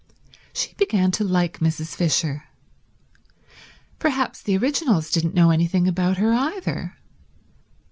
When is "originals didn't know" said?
4.57-5.51